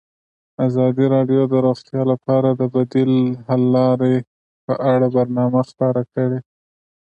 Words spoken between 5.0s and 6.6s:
برنامه خپاره کړې.